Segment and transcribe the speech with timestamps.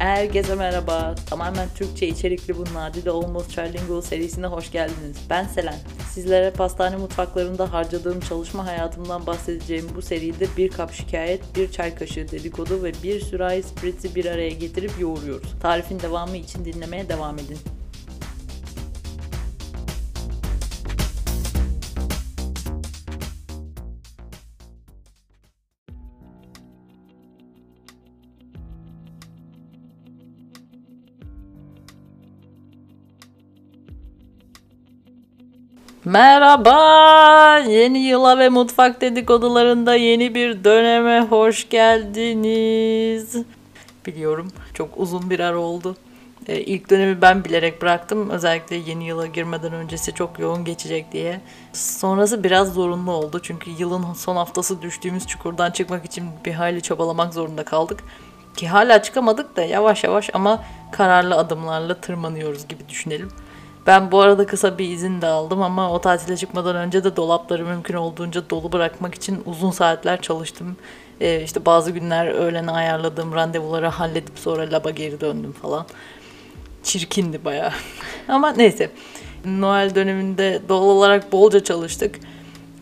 [0.00, 1.14] Herkese merhaba.
[1.26, 5.16] Tamamen Türkçe içerikli bu Nadide Almost Trilingual serisine hoş geldiniz.
[5.30, 5.78] Ben Selen.
[6.10, 12.30] Sizlere pastane mutfaklarında harcadığım çalışma hayatımdan bahsedeceğim bu seride bir kap şikayet, bir çay kaşığı
[12.30, 15.54] dedikodu ve bir sürahi spritzi bir araya getirip yoğuruyoruz.
[15.62, 17.58] Tarifin devamı için dinlemeye devam edin.
[36.04, 37.58] Merhaba!
[37.58, 43.36] Yeni yıla ve mutfak dedikodularında yeni bir döneme hoş geldiniz.
[44.06, 45.96] Biliyorum çok uzun bir ara oldu.
[46.48, 48.30] Ee, ilk dönemi ben bilerek bıraktım.
[48.30, 51.40] Özellikle yeni yıla girmeden öncesi çok yoğun geçecek diye.
[51.72, 53.40] Sonrası biraz zorunlu oldu.
[53.42, 58.00] Çünkü yılın son haftası düştüğümüz çukurdan çıkmak için bir hayli çabalamak zorunda kaldık.
[58.56, 63.30] Ki hala çıkamadık da yavaş yavaş ama kararlı adımlarla tırmanıyoruz gibi düşünelim.
[63.90, 67.64] Ben bu arada kısa bir izin de aldım ama o tatile çıkmadan önce de dolapları
[67.64, 70.76] mümkün olduğunca dolu bırakmak için uzun saatler çalıştım.
[71.20, 75.86] Ee, işte bazı günler öğlene ayarladığım randevuları halledip sonra laba geri döndüm falan.
[76.82, 77.70] Çirkindi bayağı.
[78.28, 78.90] ama neyse.
[79.44, 82.18] Noel döneminde doğal olarak bolca çalıştık.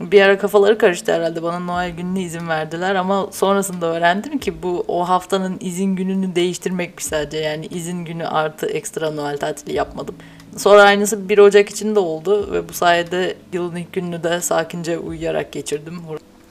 [0.00, 4.84] Bir ara kafaları karıştı herhalde bana Noel gününe izin verdiler ama sonrasında öğrendim ki bu
[4.88, 10.14] o haftanın izin gününü değiştirmekmiş sadece yani izin günü artı ekstra Noel tatili yapmadım.
[10.58, 14.98] Sonra aynısı 1 Ocak için de oldu ve bu sayede yılın ilk gününü de sakince
[14.98, 16.00] uyuyarak geçirdim.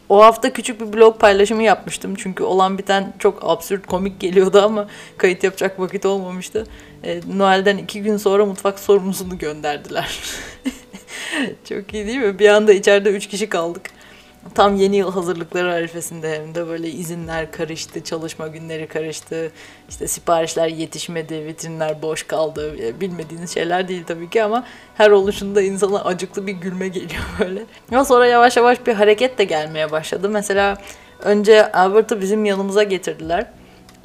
[0.10, 4.88] O hafta küçük bir blog paylaşımı yapmıştım çünkü olan biten çok absürt komik geliyordu ama
[5.18, 6.68] kayıt yapacak vakit olmamıştı.
[7.04, 10.20] E, Noel'den iki gün sonra mutfak sorumlusunu gönderdiler.
[11.70, 12.40] çok iyi değil mi?
[12.40, 13.97] Bir anda içeride üç kişi kaldık.
[14.56, 19.52] Tam yeni yıl hazırlıkları arifesinde hem de böyle izinler karıştı, çalışma günleri karıştı.
[19.90, 22.76] İşte siparişler yetişmedi, vitrinler boş kaldı.
[23.02, 24.64] Bilmediğiniz şeyler değil tabii ki ama
[24.96, 27.64] her oluşunda insana acıklı bir gülme geliyor böyle.
[27.92, 30.30] Ama sonra yavaş yavaş bir hareket de gelmeye başladı.
[30.30, 30.78] Mesela
[31.20, 33.46] önce Albert'ı bizim yanımıza getirdiler.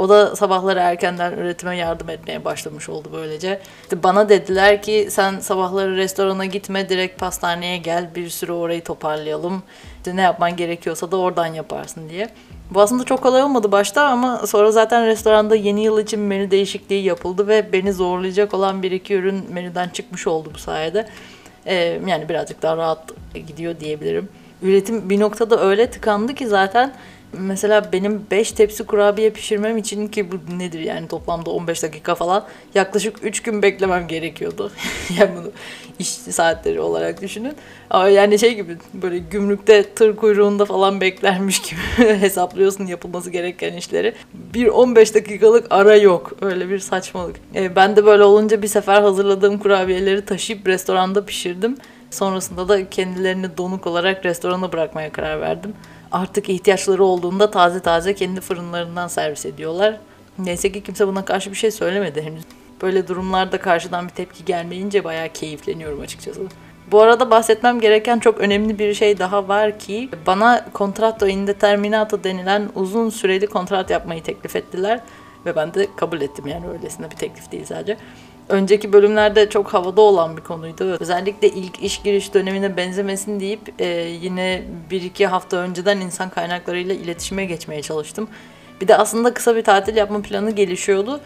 [0.02, 3.60] O da sabahları erkenden üretime yardım etmeye başlamış oldu böylece.
[3.82, 9.62] İşte bana dediler ki sen sabahları restorana gitme direkt pastaneye gel bir sürü orayı toparlayalım.
[9.96, 12.28] İşte ne yapman gerekiyorsa da oradan yaparsın diye.
[12.70, 17.04] Bu aslında çok kolay olmadı başta ama sonra zaten restoranda yeni yıl için menü değişikliği
[17.04, 21.08] yapıldı ve beni zorlayacak olan bir iki ürün menüden çıkmış oldu bu sayede.
[21.66, 21.74] Ee,
[22.06, 24.28] yani birazcık daha rahat gidiyor diyebilirim.
[24.62, 26.92] Üretim bir noktada öyle tıkandı ki zaten
[27.38, 32.44] Mesela benim 5 tepsi kurabiye pişirmem için ki bu nedir yani toplamda 15 dakika falan
[32.74, 34.72] yaklaşık 3 gün beklemem gerekiyordu.
[35.18, 35.52] yani bunu
[35.98, 37.56] iş saatleri olarak düşünün.
[37.90, 41.80] Ama yani şey gibi böyle gümrükte tır kuyruğunda falan beklermiş gibi
[42.20, 44.14] hesaplıyorsun yapılması gereken işleri.
[44.34, 46.32] Bir 15 dakikalık ara yok.
[46.42, 47.36] Öyle bir saçmalık.
[47.54, 51.76] E, ben de böyle olunca bir sefer hazırladığım kurabiyeleri taşıyıp restoranda pişirdim.
[52.10, 55.74] Sonrasında da kendilerini donuk olarak restorana bırakmaya karar verdim
[56.12, 59.96] artık ihtiyaçları olduğunda taze taze kendi fırınlarından servis ediyorlar.
[60.38, 62.42] Neyse ki kimse buna karşı bir şey söylemedi henüz.
[62.82, 66.40] Böyle durumlarda karşıdan bir tepki gelmeyince bayağı keyifleniyorum açıkçası.
[66.92, 72.68] Bu arada bahsetmem gereken çok önemli bir şey daha var ki bana kontratto indeterminato denilen
[72.74, 75.00] uzun süreli kontrat yapmayı teklif ettiler
[75.46, 77.96] ve ben de kabul ettim yani öylesine bir teklif değil sadece
[78.48, 80.96] önceki bölümlerde çok havada olan bir konuydu.
[81.00, 83.86] Özellikle ilk iş giriş dönemine benzemesin deyip e,
[84.22, 88.28] yine bir iki hafta önceden insan kaynaklarıyla iletişime geçmeye çalıştım.
[88.80, 91.20] Bir de aslında kısa bir tatil yapma planı gelişiyordu.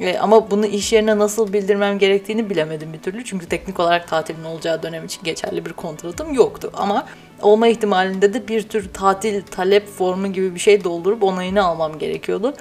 [0.00, 3.24] E, ama bunu iş yerine nasıl bildirmem gerektiğini bilemedim bir türlü.
[3.24, 6.70] Çünkü teknik olarak tatilin olacağı dönem için geçerli bir kontratım yoktu.
[6.74, 7.06] Ama
[7.42, 12.54] olma ihtimalinde de bir tür tatil talep formu gibi bir şey doldurup onayını almam gerekiyordu.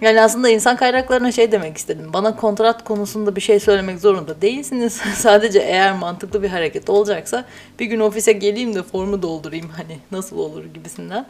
[0.00, 2.10] Yani aslında insan kaynaklarına şey demek istedim.
[2.12, 4.92] Bana kontrat konusunda bir şey söylemek zorunda değilsiniz.
[5.16, 7.44] Sadece eğer mantıklı bir hareket olacaksa
[7.80, 11.26] bir gün ofise geleyim de formu doldurayım hani nasıl olur gibisinden.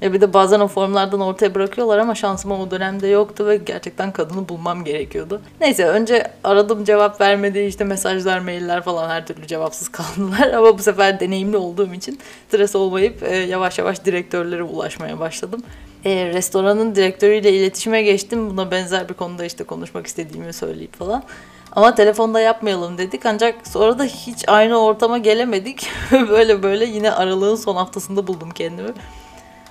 [0.00, 4.12] Ya bir de bazen o formlardan ortaya bırakıyorlar ama şansıma o dönemde yoktu ve gerçekten
[4.12, 5.40] kadını bulmam gerekiyordu.
[5.60, 10.82] Neyse önce aradım cevap vermedi işte mesajlar, mailler falan her türlü cevapsız kaldılar ama bu
[10.82, 12.18] sefer deneyimli olduğum için
[12.48, 15.62] stres olmayıp e, yavaş yavaş direktörlere ulaşmaya başladım.
[16.04, 18.50] E, restoranın direktörüyle iletişime geçtim.
[18.50, 21.22] Buna benzer bir konuda işte konuşmak istediğimi söyleyip falan.
[21.72, 25.88] Ama telefonda yapmayalım dedik ancak sonra da hiç aynı ortama gelemedik.
[26.12, 28.92] böyle böyle yine aralığın son haftasında buldum kendimi.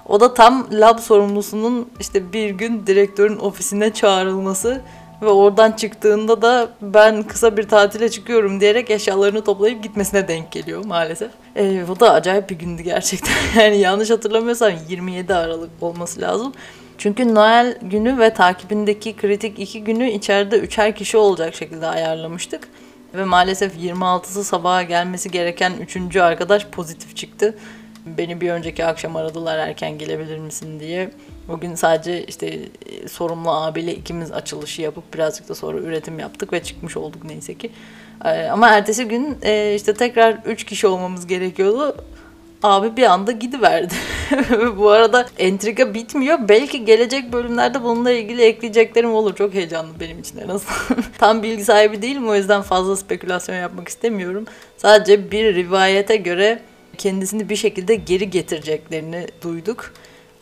[0.06, 4.82] O da tam lab sorumlusunun işte bir gün direktörün ofisine çağrılması
[5.22, 10.86] ve oradan çıktığında da ben kısa bir tatile çıkıyorum diyerek eşyalarını toplayıp gitmesine denk geliyor
[10.86, 11.32] maalesef.
[11.56, 13.34] E, bu da acayip bir gündü gerçekten.
[13.62, 16.54] Yani yanlış hatırlamıyorsam 27 Aralık olması lazım.
[16.98, 22.68] Çünkü Noel günü ve takibindeki kritik iki günü içeride üçer kişi olacak şekilde ayarlamıştık.
[23.14, 27.56] Ve maalesef 26'sı sabaha gelmesi gereken üçüncü arkadaş pozitif çıktı.
[28.06, 31.12] Beni bir önceki akşam aradılar erken gelebilir misin diye.
[31.50, 32.48] Bugün sadece işte
[32.86, 37.54] e, sorumlu abiyle ikimiz açılışı yapıp birazcık da sonra üretim yaptık ve çıkmış olduk neyse
[37.54, 37.72] ki.
[38.26, 41.96] Ee, ama ertesi gün e, işte tekrar 3 kişi olmamız gerekiyordu.
[42.64, 43.94] Abi bir anda gidiverdi.
[44.78, 46.40] Bu arada entrika bitmiyor.
[46.50, 49.36] Belki gelecek bölümlerde bununla ilgili ekleyeceklerim olur.
[49.36, 51.04] Çok heyecanlı benim için en azından.
[51.18, 54.46] Tam bilgi sahibi değilim o yüzden fazla spekülasyon yapmak istemiyorum.
[54.78, 56.60] Sadece bir rivayete göre
[56.98, 59.94] kendisini bir şekilde geri getireceklerini duyduk.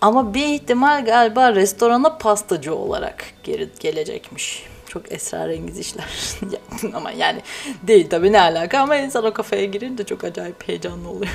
[0.02, 4.64] Ama bir ihtimal galiba restorana pastacı olarak geri gelecekmiş.
[4.88, 6.06] Çok esrarengiz işler.
[6.94, 7.42] ama yani
[7.84, 11.32] değil tabii ne alaka ama insan o kafaya girince çok acayip heyecanlı oluyor.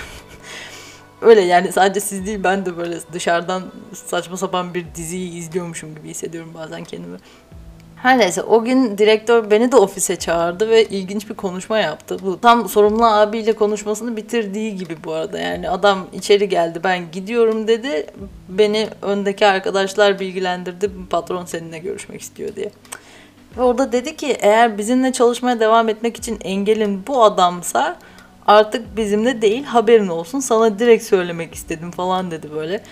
[1.23, 3.63] Öyle yani sadece siz değil ben de böyle dışarıdan
[3.93, 7.19] saçma sapan bir diziyi izliyormuşum gibi hissediyorum bazen kendimi.
[8.03, 12.17] Her neyse o gün direktör beni de ofise çağırdı ve ilginç bir konuşma yaptı.
[12.23, 15.39] Bu tam sorumlu abiyle konuşmasını bitirdiği gibi bu arada.
[15.39, 18.07] Yani adam içeri geldi ben gidiyorum dedi.
[18.49, 20.91] Beni öndeki arkadaşlar bilgilendirdi.
[21.11, 22.71] Patron seninle görüşmek istiyor diye.
[23.57, 27.97] Ve orada dedi ki eğer bizimle çalışmaya devam etmek için engelin bu adamsa
[28.47, 32.83] artık bizimle değil haberin olsun sana direkt söylemek istedim falan dedi böyle.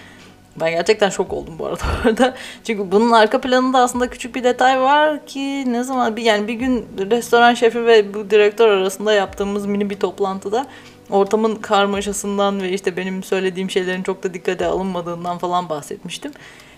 [0.61, 2.35] Ben gerçekten şok oldum bu arada orada.
[2.65, 6.55] Çünkü bunun arka planında aslında küçük bir detay var ki ne zaman bir yani bir
[6.55, 10.67] gün restoran şefi ve bu direktör arasında yaptığımız mini bir toplantıda
[11.11, 16.33] ortamın karmaşasından ve işte benim söylediğim şeylerin çok da dikkate alınmadığından falan bahsetmiştim.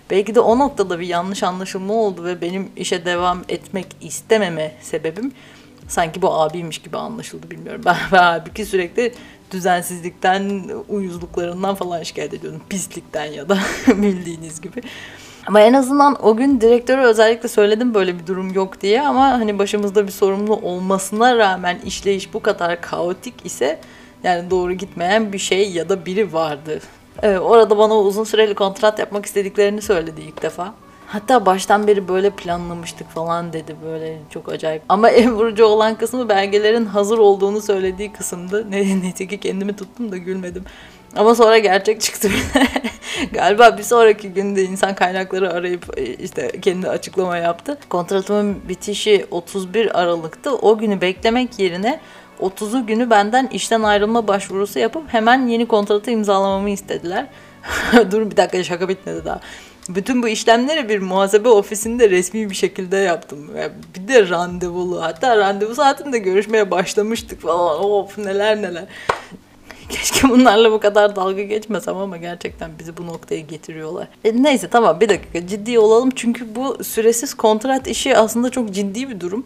[0.09, 5.31] Belki de o noktada bir yanlış anlaşılma oldu ve benim işe devam etmek istememe sebebim
[5.87, 7.81] sanki bu abiymiş gibi anlaşıldı bilmiyorum.
[7.85, 9.13] Ben, ben halbuki sürekli
[9.53, 12.61] düzensizlikten, uyuzluklarından falan şikayet ediyordum.
[12.69, 13.57] Pislikten ya da
[13.87, 14.81] bildiğiniz gibi.
[15.47, 19.59] Ama en azından o gün direktöre özellikle söyledim böyle bir durum yok diye ama hani
[19.59, 23.79] başımızda bir sorumlu olmasına rağmen işleyiş bu kadar kaotik ise
[24.23, 26.79] yani doğru gitmeyen bir şey ya da biri vardı.
[27.23, 30.73] Ee, orada bana uzun süreli kontrat yapmak istediklerini söyledi ilk defa.
[31.13, 34.83] Hatta baştan beri böyle planlamıştık falan dedi böyle çok acayip.
[34.89, 38.71] Ama en vurucu olan kısmı belgelerin hazır olduğunu söylediği kısımdı.
[38.71, 40.63] Ne, neyse ki kendimi tuttum da gülmedim.
[41.15, 42.29] Ama sonra gerçek çıktı
[43.31, 47.77] Galiba bir sonraki günde insan kaynakları arayıp e, işte kendi açıklama yaptı.
[47.89, 50.55] Kontratımın bitişi 31 Aralık'tı.
[50.55, 51.99] O günü beklemek yerine
[52.41, 57.25] 30'u günü benden işten ayrılma başvurusu yapıp hemen yeni kontratı imzalamamı istediler.
[58.11, 59.39] Dur bir dakika şaka bitmedi daha.
[59.89, 63.57] Bütün bu işlemleri bir muhasebe ofisinde resmi bir şekilde yaptım.
[63.57, 65.01] Yani bir de randevulu.
[65.01, 67.85] Hatta randevu saatinde görüşmeye başlamıştık falan.
[67.85, 68.85] Of neler neler.
[69.89, 74.07] Keşke bunlarla bu kadar dalga geçmesem ama gerçekten bizi bu noktaya getiriyorlar.
[74.23, 76.09] E, neyse tamam bir dakika ciddi olalım.
[76.15, 79.45] Çünkü bu süresiz kontrat işi aslında çok ciddi bir durum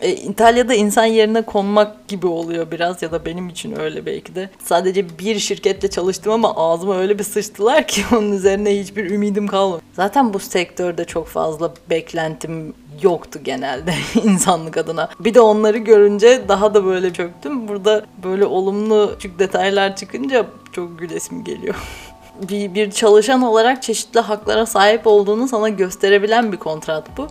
[0.00, 4.50] e, İtalya'da insan yerine konmak gibi oluyor biraz ya da benim için öyle belki de.
[4.64, 9.82] Sadece bir şirketle çalıştım ama ağzıma öyle bir sıçtılar ki onun üzerine hiçbir ümidim kalmadı.
[9.92, 15.08] Zaten bu sektörde çok fazla beklentim yoktu genelde insanlık adına.
[15.20, 17.68] Bir de onları görünce daha da böyle çöktüm.
[17.68, 21.74] Burada böyle olumlu küçük detaylar çıkınca çok gülesim geliyor.
[22.48, 27.26] bir, bir çalışan olarak çeşitli haklara sahip olduğunu sana gösterebilen bir kontrat bu.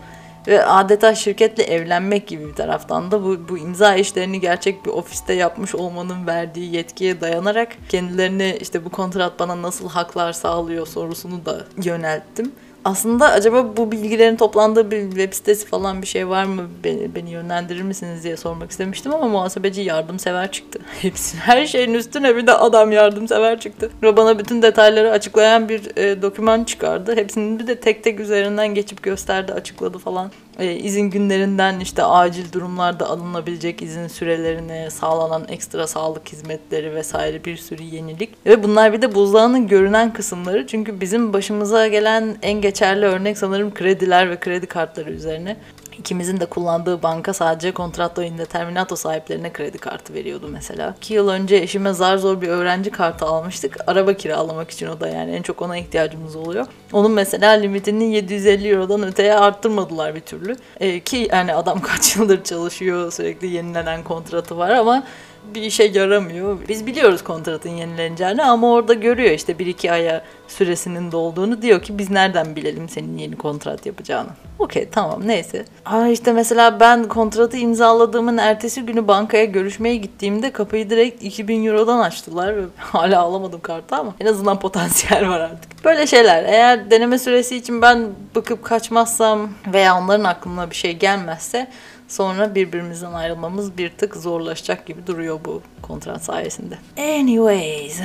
[0.48, 5.34] Ve adeta şirketle evlenmek gibi bir taraftan da bu, bu imza işlerini gerçek bir ofiste
[5.34, 11.66] yapmış olmanın verdiği yetkiye dayanarak kendilerine işte bu kontrat bana nasıl haklar sağlıyor sorusunu da
[11.84, 12.52] yönelttim
[12.88, 16.68] aslında acaba bu bilgilerin toplandığı bir web sitesi falan bir şey var mı?
[16.84, 20.80] Beni, beni yönlendirir misiniz diye sormak istemiştim ama muhasebeci yardımsever çıktı.
[21.02, 23.92] Hepsi her şeyin üstüne bir de adam yardımsever çıktı.
[24.04, 27.16] Ve bana bütün detayları açıklayan bir e, doküman çıkardı.
[27.16, 32.52] Hepsini bir de tek tek üzerinden geçip gösterdi, açıkladı falan e, izin günlerinden işte acil
[32.52, 38.30] durumlarda alınabilecek izin sürelerine, sağlanan ekstra sağlık hizmetleri vesaire bir sürü yenilik.
[38.46, 40.68] Ve bunlar bir de buzdağının görünen kısımları.
[40.68, 45.58] Çünkü bizim başımıza gelen en geçerli örnek sanırım krediler ve kredi kartları üzerine.
[45.98, 50.96] İkimizin de kullandığı banka sadece kontratto indeterminato sahiplerine kredi kartı veriyordu mesela.
[50.98, 53.78] 2 yıl önce eşime zar zor bir öğrenci kartı almıştık.
[53.88, 56.66] Araba kiralamak için o da yani en çok ona ihtiyacımız oluyor.
[56.94, 60.56] Onun mesela limitini 750 Euro'dan öteye arttırmadılar bir türlü.
[60.80, 65.04] Ee, ki yani adam kaç yıldır çalışıyor sürekli yenilenen kontratı var ama
[65.56, 66.58] bir işe yaramıyor.
[66.70, 71.98] Biz biliyoruz kontratın yenileneceğini ama orada görüyor işte bir iki aya süresinin dolduğunu diyor ki
[71.98, 74.30] biz nereden bilelim senin yeni kontrat yapacağını.
[74.60, 75.66] Okey tamam neyse.
[75.86, 82.00] Aa işte mesela ben kontratı imzaladığımın ertesi günü bankaya görüşmeye gittiğimde kapıyı direkt 2000 Euro'dan
[82.00, 85.86] açtılar ve hala alamadım kartı ama en azından potansiyel var artık.
[85.86, 91.68] Böyle şeyler eğer deneme süresi için ben bakıp kaçmazsam veya onların aklına bir şey gelmezse
[92.08, 96.78] sonra birbirimizden ayrılmamız bir tık zorlaşacak gibi duruyor bu kontrat sayesinde.
[96.98, 98.00] Anyways,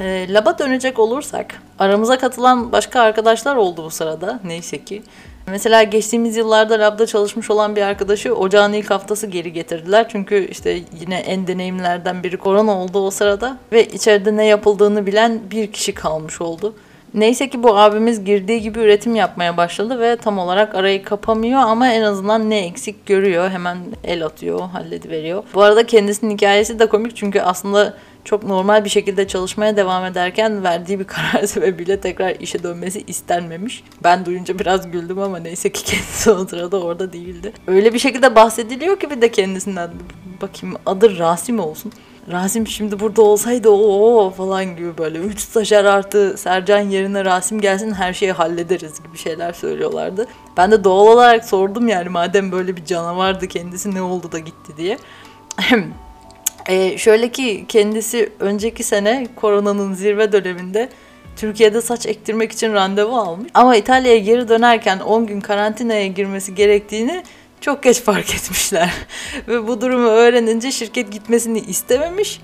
[0.00, 5.02] e, laba dönecek olursak aramıza katılan başka arkadaşlar oldu bu sırada neyse ki.
[5.46, 10.08] Mesela geçtiğimiz yıllarda labda çalışmış olan bir arkadaşı ocağın ilk haftası geri getirdiler.
[10.08, 15.40] Çünkü işte yine en deneyimlerden biri korona oldu o sırada ve içeride ne yapıldığını bilen
[15.50, 16.74] bir kişi kalmış oldu.
[17.14, 21.88] Neyse ki bu abimiz girdiği gibi üretim yapmaya başladı ve tam olarak arayı kapamıyor ama
[21.88, 23.50] en azından ne eksik görüyor.
[23.50, 25.44] Hemen el atıyor, hallediveriyor.
[25.54, 27.94] Bu arada kendisinin hikayesi de komik çünkü aslında
[28.24, 33.84] çok normal bir şekilde çalışmaya devam ederken verdiği bir karar sebebiyle tekrar işe dönmesi istenmemiş.
[34.02, 37.52] Ben duyunca biraz güldüm ama neyse ki kendisi o sırada orada değildi.
[37.66, 39.90] Öyle bir şekilde bahsediliyor ki bir de kendisinden
[40.42, 41.92] bakayım adı Rasim olsun.
[42.32, 47.92] Rasim şimdi burada olsaydı o falan gibi böyle 3 stajyer artı Sercan yerine Rasim gelsin
[47.92, 50.26] her şeyi hallederiz gibi şeyler söylüyorlardı.
[50.56, 54.76] Ben de doğal olarak sordum yani madem böyle bir canavardı kendisi ne oldu da gitti
[54.76, 54.98] diye.
[56.66, 60.88] e, şöyle ki kendisi önceki sene koronanın zirve döneminde
[61.36, 63.50] Türkiye'de saç ektirmek için randevu almış.
[63.54, 67.22] Ama İtalya'ya geri dönerken 10 gün karantinaya girmesi gerektiğini
[67.64, 68.90] çok geç fark etmişler.
[69.48, 72.40] Ve bu durumu öğrenince şirket gitmesini istememiş.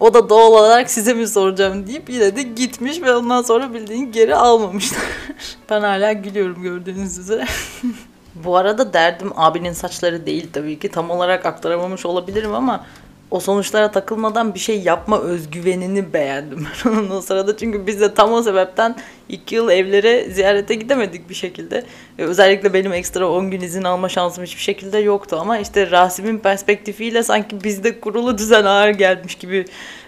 [0.00, 4.12] O da doğal olarak size mi soracağım deyip yine de gitmiş ve ondan sonra bildiğin
[4.12, 5.00] geri almamışlar.
[5.70, 7.46] ben hala gülüyorum gördüğünüz üzere.
[8.34, 10.88] bu arada derdim abinin saçları değil tabii ki.
[10.88, 12.84] Tam olarak aktaramamış olabilirim ama
[13.30, 17.56] o sonuçlara takılmadan bir şey yapma özgüvenini beğendim ben o sırada.
[17.56, 18.96] Çünkü biz de tam o sebepten
[19.28, 21.84] iki yıl evlere ziyarete gidemedik bir şekilde.
[22.18, 26.38] Ve özellikle benim ekstra 10 gün izin alma şansım hiçbir şekilde yoktu ama işte Rasim'in
[26.38, 29.64] perspektifiyle sanki bizde kurulu düzen ağır gelmiş gibi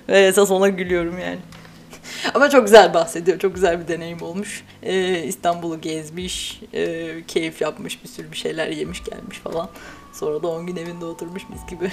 [0.08, 1.38] ve esas ona gülüyorum yani.
[2.34, 3.38] Ama çok güzel bahsediyor.
[3.38, 4.64] Çok güzel bir deneyim olmuş.
[4.82, 9.68] Ee, İstanbul'u gezmiş, e, keyif yapmış, bir sürü bir şeyler yemiş gelmiş falan.
[10.20, 11.90] Sonra da 10 gün evinde oturmuş mis gibi.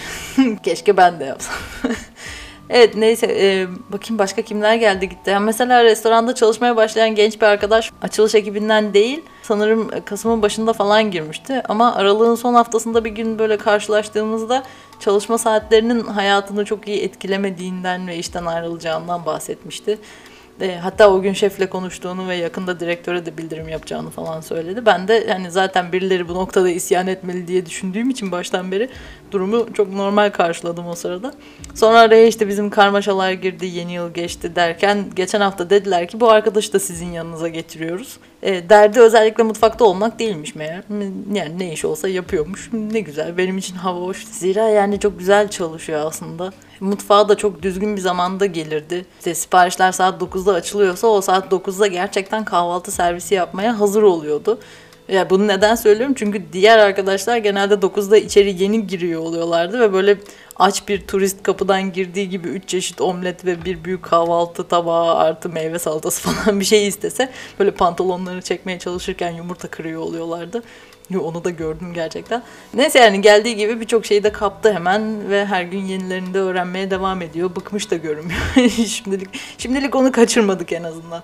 [0.64, 1.56] Keşke ben de yapsam.
[2.70, 5.30] evet neyse e, bakayım başka kimler geldi gitti.
[5.30, 11.12] Yani mesela restoranda çalışmaya başlayan genç bir arkadaş açılış ekibinden değil sanırım Kasım'ın başında falan
[11.12, 11.62] girmişti.
[11.70, 14.64] Ama aralığın son haftasında bir gün böyle karşılaştığımızda
[15.00, 19.98] çalışma saatlerinin hayatını çok iyi etkilemediğinden ve işten ayrılacağından bahsetmişti.
[20.62, 24.86] E, hatta o gün şefle konuştuğunu ve yakında direktöre de bildirim yapacağını falan söyledi.
[24.86, 28.90] Ben de hani zaten birileri bu noktada isyan etmeli diye düşündüğüm için baştan beri
[29.32, 31.34] durumu çok normal karşıladım o sırada.
[31.76, 36.30] Sonra araya işte bizim karmaşalar girdi, yeni yıl geçti derken geçen hafta dediler ki bu
[36.30, 38.18] arkadaşı da sizin yanınıza getiriyoruz.
[38.44, 40.84] E, derdi özellikle mutfakta olmak değilmiş meğer.
[41.34, 42.70] Yani ne iş olsa yapıyormuş.
[42.74, 44.26] Ne güzel benim için hava hoş.
[44.26, 46.52] Zira yani çok güzel çalışıyor aslında.
[46.80, 49.06] Mutfağa da çok düzgün bir zamanda gelirdi.
[49.18, 54.60] İşte siparişler saat 9'da açılıyorsa o saat 9'da gerçekten kahvaltı servisi yapmaya hazır oluyordu.
[55.10, 56.16] Ya bunu neden söylüyorum?
[56.18, 60.18] Çünkü diğer arkadaşlar genelde 9'da içeri yeni giriyor oluyorlardı ve böyle
[60.56, 65.50] aç bir turist kapıdan girdiği gibi 3 çeşit omlet ve bir büyük kahvaltı tabağı artı
[65.50, 70.64] meyve salatası falan bir şey istese böyle pantolonlarını çekmeye çalışırken yumurta kırıyor oluyorlardı.
[71.22, 72.44] Onu da gördüm gerçekten.
[72.74, 76.92] Neyse yani geldiği gibi birçok şeyi de kaptı hemen ve her gün yenilerini de öğrenmeye
[76.92, 77.56] devam ediyor.
[77.56, 78.40] Bıkmış da görünmüyor.
[78.88, 81.24] şimdilik şimdilik onu kaçırmadık en azından.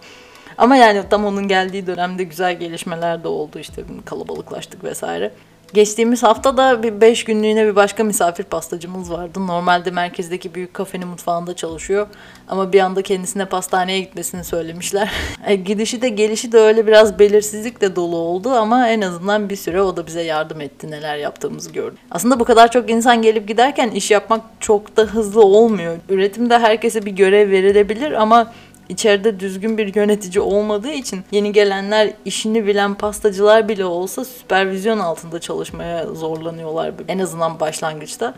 [0.57, 5.31] Ama yani tam onun geldiği dönemde güzel gelişmeler de oldu işte kalabalıklaştık vesaire.
[5.74, 9.48] Geçtiğimiz hafta da bir 5 günlüğüne bir başka misafir pastacımız vardı.
[9.48, 12.07] Normalde merkezdeki büyük kafenin mutfağında çalışıyor.
[12.48, 15.12] Ama bir anda kendisine pastaneye gitmesini söylemişler.
[15.45, 19.81] E, gidişi de gelişi de öyle biraz belirsizlikle dolu oldu ama en azından bir süre
[19.81, 20.91] o da bize yardım etti.
[20.91, 21.98] Neler yaptığımızı gördüm.
[22.12, 25.98] Aslında bu kadar çok insan gelip giderken iş yapmak çok da hızlı olmuyor.
[26.10, 28.53] Üretimde herkese bir görev verilebilir ama
[28.93, 35.39] içeride düzgün bir yönetici olmadığı için yeni gelenler işini bilen pastacılar bile olsa süpervizyon altında
[35.39, 38.33] çalışmaya zorlanıyorlar en azından başlangıçta.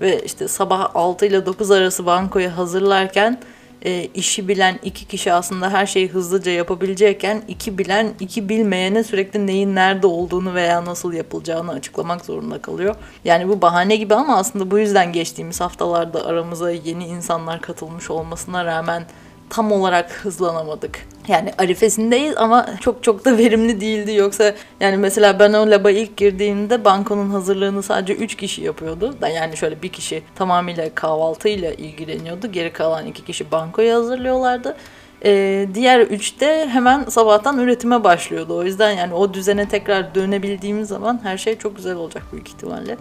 [0.00, 3.38] Ve işte sabah 6 ile 9 arası bankoya hazırlarken
[3.84, 9.46] e, işi bilen iki kişi aslında her şeyi hızlıca yapabilecekken iki bilen iki bilmeyene sürekli
[9.46, 12.94] neyin nerede olduğunu veya nasıl yapılacağını açıklamak zorunda kalıyor.
[13.24, 18.64] Yani bu bahane gibi ama aslında bu yüzden geçtiğimiz haftalarda aramıza yeni insanlar katılmış olmasına
[18.64, 19.04] rağmen
[19.50, 21.06] tam olarak hızlanamadık.
[21.28, 24.14] Yani arifesindeyiz ama çok çok da verimli değildi.
[24.14, 29.14] Yoksa yani mesela ben o laba ilk girdiğimde bankonun hazırlığını sadece 3 kişi yapıyordu.
[29.34, 32.52] Yani şöyle bir kişi tamamıyla kahvaltıyla ilgileniyordu.
[32.52, 34.76] Geri kalan iki kişi bankoyu hazırlıyorlardı.
[35.24, 38.56] Ee, diğer üçte hemen sabahtan üretime başlıyordu.
[38.56, 42.96] O yüzden yani o düzene tekrar dönebildiğimiz zaman her şey çok güzel olacak büyük ihtimalle.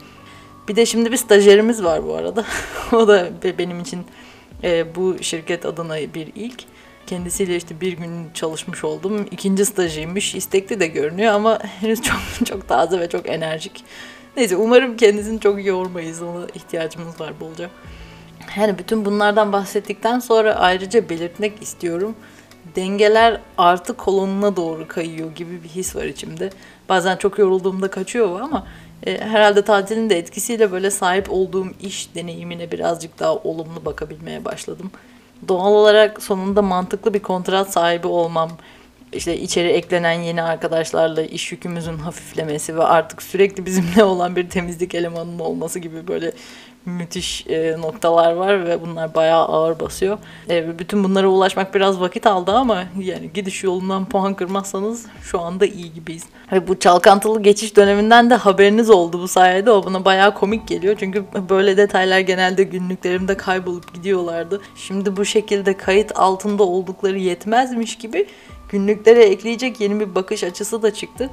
[0.68, 2.44] Bir de şimdi bir stajyerimiz var bu arada.
[2.92, 3.28] o da
[3.58, 4.06] benim için
[4.64, 6.64] e, bu şirket adına bir ilk.
[7.08, 9.26] Kendisiyle işte bir gün çalışmış oldum.
[9.32, 10.36] İkinci stajıymış.
[10.36, 13.84] İstekli de görünüyor ama henüz çok çok taze ve çok enerjik.
[14.38, 16.22] Neyse umarım kendisini çok yormayız.
[16.22, 17.70] Ona ihtiyacımız var bolca.
[18.58, 22.16] Yani bütün bunlardan bahsettikten sonra ayrıca belirtmek istiyorum.
[22.76, 26.50] Dengeler artı kolonuna doğru kayıyor gibi bir his var içimde.
[26.90, 28.68] Bazen çok yorulduğumda kaçıyor ama
[29.06, 34.92] e, herhalde tatilin de etkisiyle böyle sahip olduğum iş deneyimine birazcık daha olumlu bakabilmeye başladım.
[35.48, 38.50] Doğal olarak sonunda mantıklı bir kontrat sahibi olmam,
[39.14, 44.96] işte içeri eklenen yeni arkadaşlarla iş yükümüzün hafiflemesi ve artık sürekli bizimle olan bir temizlik
[44.96, 46.32] elemanının olması gibi böyle
[46.86, 50.18] müthiş e, noktalar var ve bunlar bayağı ağır basıyor.
[50.50, 55.66] E, bütün bunlara ulaşmak biraz vakit aldı ama yani gidiş yolundan puan kırmazsanız şu anda
[55.66, 56.24] iyi gibiyiz.
[56.52, 59.72] Ve bu çalkantılı geçiş döneminden de haberiniz oldu bu sayede.
[59.72, 60.96] O bana bayağı komik geliyor.
[61.00, 64.62] Çünkü böyle detaylar genelde günlüklerimde kaybolup gidiyorlardı.
[64.76, 68.28] Şimdi bu şekilde kayıt altında oldukları yetmezmiş gibi
[68.70, 71.30] günlüklere ekleyecek yeni bir bakış açısı da çıktı.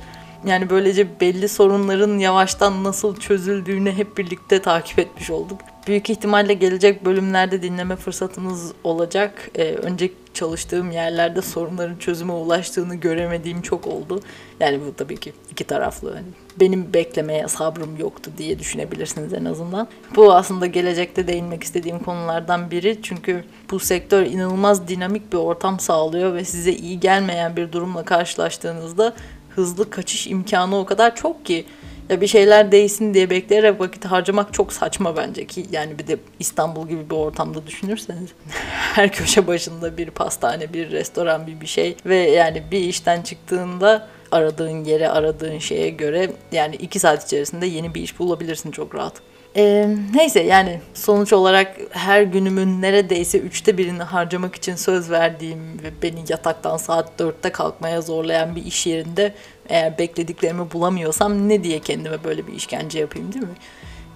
[0.46, 5.60] Yani böylece belli sorunların yavaştan nasıl çözüldüğünü hep birlikte takip etmiş olduk.
[5.86, 9.50] Büyük ihtimalle gelecek bölümlerde dinleme fırsatınız olacak.
[9.54, 14.20] Ee, önceki çalıştığım yerlerde sorunların çözüme ulaştığını göremediğim çok oldu.
[14.60, 16.08] Yani bu tabii ki iki taraflı.
[16.08, 16.26] Yani
[16.60, 19.88] benim beklemeye sabrım yoktu diye düşünebilirsiniz en azından.
[20.16, 22.98] Bu aslında gelecekte değinmek istediğim konulardan biri.
[23.02, 29.14] Çünkü bu sektör inanılmaz dinamik bir ortam sağlıyor ve size iyi gelmeyen bir durumla karşılaştığınızda
[29.56, 31.64] hızlı kaçış imkanı o kadar çok ki
[32.08, 36.18] ya bir şeyler değişsin diye bekleyerek vakit harcamak çok saçma bence ki yani bir de
[36.38, 38.30] İstanbul gibi bir ortamda düşünürseniz
[38.94, 44.08] her köşe başında bir pastane, bir restoran, bir bir şey ve yani bir işten çıktığında
[44.32, 49.14] aradığın yere, aradığın şeye göre yani iki saat içerisinde yeni bir iş bulabilirsin çok rahat.
[49.56, 55.90] Ee, neyse yani sonuç olarak her günümün neredeyse üçte birini harcamak için söz verdiğim ve
[56.02, 59.34] beni yataktan saat dörtte kalkmaya zorlayan bir iş yerinde
[59.68, 63.54] eğer beklediklerimi bulamıyorsam ne diye kendime böyle bir işkence yapayım değil mi?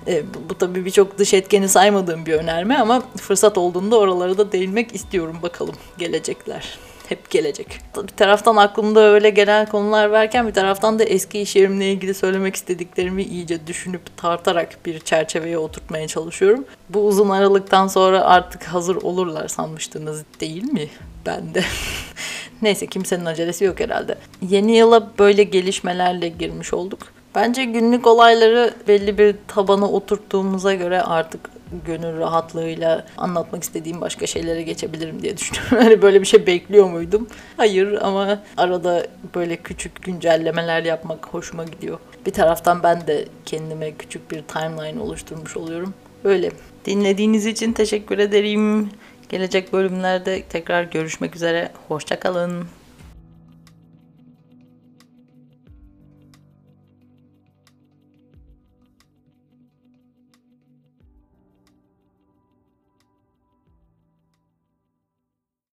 [0.07, 4.53] E, bu, bu tabii birçok dış etkeni saymadığım bir önerme ama fırsat olduğunda oralara da
[4.53, 6.79] değinmek istiyorum bakalım gelecekler
[7.11, 7.81] hep gelecek.
[7.96, 12.57] Bir taraftan aklımda öyle genel konular varken bir taraftan da eski iş yerimle ilgili söylemek
[12.57, 16.64] istediklerimi iyice düşünüp tartarak bir çerçeveye oturtmaya çalışıyorum.
[16.88, 20.88] Bu uzun aralıktan sonra artık hazır olurlar sanmıştınız değil mi?
[21.27, 21.62] Ben de.
[22.62, 24.18] Neyse kimsenin acelesi yok herhalde.
[24.49, 26.99] Yeni yıla böyle gelişmelerle girmiş olduk.
[27.35, 31.40] Bence günlük olayları belli bir tabana oturttuğumuza göre artık
[31.87, 35.78] gönül rahatlığıyla anlatmak istediğim başka şeylere geçebilirim diye düşünüyorum.
[35.78, 37.28] Hani böyle bir şey bekliyor muydum?
[37.56, 41.98] Hayır ama arada böyle küçük güncellemeler yapmak hoşuma gidiyor.
[42.26, 45.94] Bir taraftan ben de kendime küçük bir timeline oluşturmuş oluyorum.
[46.24, 46.50] Böyle.
[46.85, 48.90] Dinlediğiniz için teşekkür ederim.
[49.28, 51.70] Gelecek bölümlerde tekrar görüşmek üzere.
[51.88, 52.66] Hoşçakalın.